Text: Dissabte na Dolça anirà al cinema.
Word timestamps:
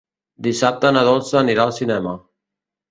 Dissabte 0.47 0.91
na 0.97 1.03
Dolça 1.11 1.39
anirà 1.43 1.69
al 1.69 1.79
cinema. 1.81 2.19